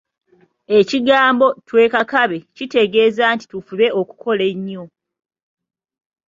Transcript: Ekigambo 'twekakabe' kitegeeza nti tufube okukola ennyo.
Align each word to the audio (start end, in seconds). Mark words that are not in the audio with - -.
Ekigambo 0.79 1.45
'twekakabe' 1.57 2.45
kitegeeza 2.55 3.23
nti 3.33 3.45
tufube 3.51 3.87
okukola 3.99 4.43
ennyo. 4.53 4.83